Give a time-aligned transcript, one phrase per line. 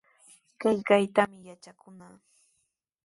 [0.59, 2.15] Qillqaytami yatrakunaa.